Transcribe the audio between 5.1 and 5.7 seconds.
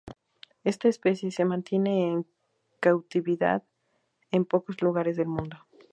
del mundo.